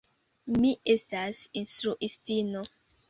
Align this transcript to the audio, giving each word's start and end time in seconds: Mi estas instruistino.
Mi 0.61 0.71
estas 0.95 1.41
instruistino. 1.61 2.65